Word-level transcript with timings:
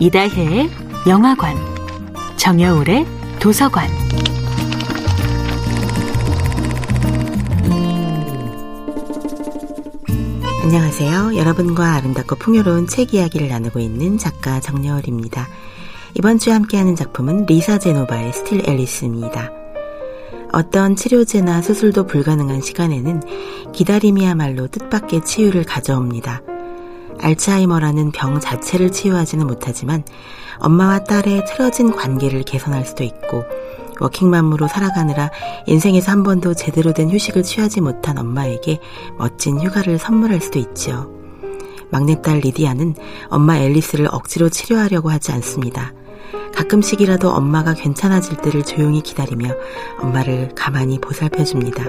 이다혜의 0.00 0.70
영화관, 1.08 1.56
정여울의 2.36 3.06
도서관. 3.38 3.88
안녕하세요. 10.64 11.36
여러분과 11.36 11.94
아름답고 11.94 12.36
풍요로운 12.36 12.88
책 12.88 13.14
이야기를 13.14 13.48
나누고 13.48 13.78
있는 13.78 14.18
작가 14.18 14.58
정여울입니다. 14.58 15.46
이번 16.14 16.38
주에 16.38 16.52
함께하는 16.52 16.96
작품은 16.96 17.46
리사 17.46 17.78
제노바의 17.78 18.32
Still 18.32 18.68
Alice입니다. 18.68 19.52
어떤 20.52 20.96
치료제나 20.96 21.62
수술도 21.62 22.06
불가능한 22.06 22.62
시간에는 22.62 23.22
기다림이야말로 23.72 24.66
뜻밖의 24.68 25.24
치유를 25.24 25.64
가져옵니다. 25.64 26.42
알츠하이머라는 27.20 28.12
병 28.12 28.40
자체를 28.40 28.90
치유하지는 28.92 29.46
못하지만 29.46 30.04
엄마와 30.58 31.04
딸의 31.04 31.44
틀어진 31.46 31.92
관계를 31.92 32.42
개선할 32.42 32.84
수도 32.84 33.04
있고 33.04 33.44
워킹맘으로 34.00 34.68
살아가느라 34.68 35.30
인생에서 35.66 36.12
한 36.12 36.22
번도 36.22 36.54
제대로 36.54 36.92
된 36.92 37.10
휴식을 37.10 37.42
취하지 37.42 37.80
못한 37.80 38.18
엄마에게 38.18 38.80
멋진 39.18 39.60
휴가를 39.60 39.98
선물할 39.98 40.40
수도 40.40 40.58
있지요. 40.58 41.10
막내딸 41.90 42.40
리디아는 42.40 42.94
엄마 43.28 43.58
앨리스를 43.58 44.08
억지로 44.10 44.48
치료하려고 44.48 45.10
하지 45.10 45.32
않습니다. 45.32 45.92
가끔씩이라도 46.54 47.30
엄마가 47.30 47.74
괜찮아질 47.74 48.38
때를 48.38 48.62
조용히 48.62 49.00
기다리며 49.00 49.50
엄마를 50.00 50.50
가만히 50.54 50.98
보살펴줍니다. 50.98 51.84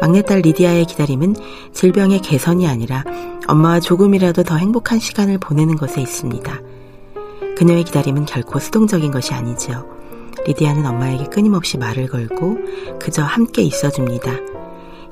막내딸 0.00 0.40
리디아의 0.40 0.86
기다림은 0.86 1.36
질병의 1.72 2.20
개선이 2.20 2.66
아니라 2.66 3.04
엄마와 3.50 3.80
조금이라도 3.80 4.44
더 4.44 4.56
행복한 4.56 5.00
시간을 5.00 5.38
보내는 5.38 5.74
것에 5.74 6.00
있습니다. 6.00 6.60
그녀의 7.56 7.82
기다림은 7.82 8.24
결코 8.26 8.60
수동적인 8.60 9.10
것이 9.10 9.34
아니지요. 9.34 9.86
리디아는 10.46 10.86
엄마에게 10.86 11.24
끊임없이 11.26 11.76
말을 11.76 12.06
걸고 12.06 12.58
그저 13.00 13.24
함께 13.24 13.62
있어줍니다. 13.62 14.32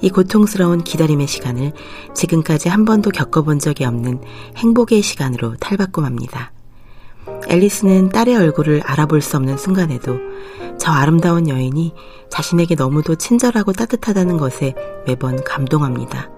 이 0.01 0.11
고통스러운 0.11 0.85
기다림의 0.85 1.27
시간을 1.27 1.73
지금까지 2.15 2.69
한 2.69 2.85
번도 2.85 3.11
겪어본 3.11 3.59
적이 3.59 3.87
없는 3.87 4.21
행복의 4.57 5.03
시간으로 5.03 5.57
탈바꿈합니다. 5.57 6.53
앨리스는 7.49 8.11
딸의 8.11 8.37
얼굴을 8.37 8.83
알아볼 8.85 9.21
수 9.21 9.37
없는 9.37 9.59
순간에도 9.59 10.17
저 10.79 10.93
아름다운 10.93 11.49
여인이 11.49 11.93
자신에게 12.31 12.77
너무도 12.77 13.17
친절하고 13.17 13.73
따뜻하다는 13.73 14.37
것에 14.37 14.75
매번 15.07 15.43
감동합니다. 15.43 16.38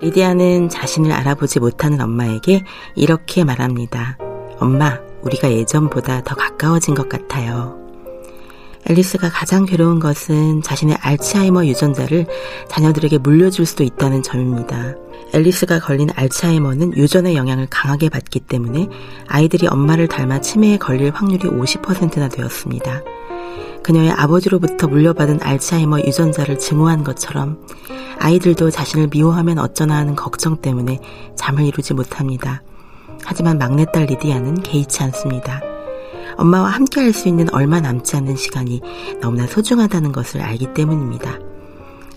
리디아는 0.00 0.68
자신을 0.68 1.12
알아보지 1.12 1.60
못하는 1.60 2.00
엄마에게 2.00 2.64
이렇게 2.94 3.44
말합니다. 3.44 4.18
엄마, 4.58 4.98
우리가 5.22 5.50
예전보다 5.50 6.22
더 6.22 6.34
가까워진 6.34 6.94
것 6.94 7.08
같아요. 7.08 7.78
앨리스가 8.86 9.30
가장 9.30 9.64
괴로운 9.64 9.98
것은 9.98 10.62
자신의 10.62 10.98
알츠하이머 11.00 11.64
유전자를 11.64 12.26
자녀들에게 12.68 13.18
물려줄 13.18 13.64
수도 13.64 13.82
있다는 13.82 14.22
점입니다. 14.22 14.94
앨리스가 15.32 15.80
걸린 15.80 16.10
알츠하이머는 16.14 16.96
유전의 16.96 17.34
영향을 17.34 17.66
강하게 17.70 18.10
받기 18.10 18.40
때문에 18.40 18.88
아이들이 19.26 19.66
엄마를 19.66 20.06
닮아 20.06 20.40
치매에 20.40 20.76
걸릴 20.76 21.12
확률이 21.12 21.48
50%나 21.48 22.28
되었습니다. 22.28 23.02
그녀의 23.82 24.10
아버지로부터 24.12 24.86
물려받은 24.86 25.40
알츠하이머 25.42 26.00
유전자를 26.00 26.58
증오한 26.58 27.04
것처럼 27.04 27.66
아이들도 28.24 28.70
자신을 28.70 29.08
미워하면 29.08 29.58
어쩌나 29.58 29.96
하는 29.96 30.16
걱정 30.16 30.56
때문에 30.56 30.98
잠을 31.36 31.64
이루지 31.64 31.92
못합니다. 31.92 32.62
하지만 33.22 33.58
막내딸 33.58 34.06
리디아는 34.06 34.62
개의치 34.62 35.02
않습니다. 35.02 35.60
엄마와 36.38 36.70
함께 36.70 37.02
할 37.02 37.12
수 37.12 37.28
있는 37.28 37.52
얼마 37.52 37.80
남지 37.82 38.16
않는 38.16 38.36
시간이 38.36 38.80
너무나 39.20 39.46
소중하다는 39.46 40.12
것을 40.12 40.40
알기 40.40 40.72
때문입니다. 40.72 41.38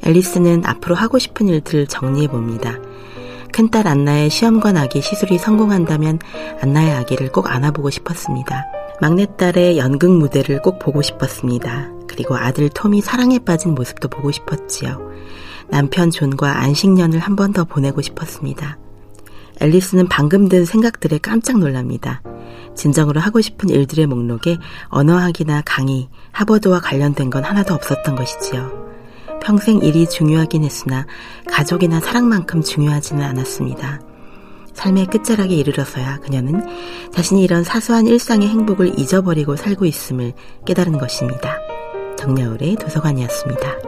앨리스는 0.06 0.64
앞으로 0.66 0.96
하고 0.96 1.20
싶은 1.20 1.50
일들을 1.50 1.88
정리해 1.88 2.30
봅니다. 2.30 2.78
큰딸 3.52 3.86
안나의 3.86 4.30
시험관 4.30 4.78
아기 4.78 5.02
시술이 5.02 5.38
성공한다면 5.38 6.20
안나의 6.62 6.94
아기를 6.94 7.34
꼭 7.34 7.52
안아보고 7.52 7.90
싶었습니다. 7.90 8.64
막내딸의 9.02 9.78
연극 9.78 10.12
무대를 10.12 10.62
꼭 10.62 10.80
보고 10.80 11.02
싶었습니다. 11.02 11.90
그리고 12.08 12.38
아들 12.38 12.70
톰이 12.70 13.02
사랑에 13.02 13.40
빠진 13.40 13.76
모습도 13.76 14.08
보고 14.08 14.32
싶었지요. 14.32 15.06
남편 15.70 16.10
존과 16.12 16.60
안식년을 16.62 17.20
한 17.20 17.36
번 17.36 17.54
더 17.54 17.64
보내고 17.66 18.02
싶었습니다. 18.02 18.78
앨리스는 19.60 20.08
방금 20.08 20.50
든 20.50 20.66
생각들에 20.66 21.18
깜짝 21.20 21.58
놀랍니다. 21.60 22.22
진정으로 22.76 23.20
하고 23.20 23.42
싶은 23.42 23.70
일들의 23.70 24.06
목록에 24.06 24.58
언어학이나 24.90 25.64
강의, 25.66 26.10
하버드와 26.32 26.80
관련된 26.80 27.30
건 27.30 27.44
하나도 27.44 27.74
없었던 27.74 28.16
것이지요. 28.16 28.88
평생 29.42 29.80
일이 29.80 30.08
중요하긴 30.08 30.64
했으나 30.64 31.06
가족이나 31.50 32.00
사랑만큼 32.00 32.62
중요하지는 32.62 33.24
않았습니다. 33.24 34.02
삶의 34.74 35.08
끝자락에 35.08 35.56
이르러서야 35.56 36.20
그녀는 36.20 36.64
자신이 37.12 37.44
이런 37.44 37.64
사소한 37.64 38.06
일상의 38.06 38.48
행복을 38.48 39.00
잊어버리고 39.00 39.56
살고 39.56 39.86
있음을 39.86 40.34
깨달은 40.66 41.00
것입니다. 41.00 41.58
정여울의 42.18 42.76
도서관이었습니다. 42.76 43.87